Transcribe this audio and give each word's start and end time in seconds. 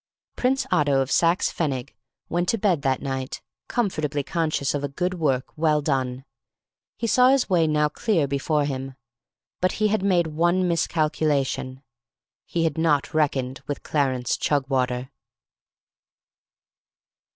Prince 0.35 0.65
Otto 0.71 0.99
of 0.99 1.11
Saxe 1.11 1.51
Pfennig 1.53 1.93
went 2.27 2.49
to 2.49 2.57
bed 2.57 2.81
that 2.81 3.03
night, 3.03 3.39
comfortably 3.67 4.23
conscious 4.23 4.73
of 4.73 4.83
a 4.83 4.87
good 4.89 5.13
work 5.19 5.55
well 5.55 5.79
done. 5.79 6.25
He 6.97 7.05
saw 7.05 7.29
his 7.29 7.51
way 7.51 7.67
now 7.67 7.87
clear 7.87 8.25
before 8.27 8.65
him. 8.65 8.95
But 9.59 9.73
he 9.73 9.89
had 9.89 10.01
made 10.01 10.25
one 10.25 10.67
miscalculation. 10.67 11.83
He 12.47 12.63
had 12.63 12.79
not 12.79 13.13
reckoned 13.13 13.61
with 13.67 13.83
Clarence 13.83 14.37
Chugwater. 14.37 15.11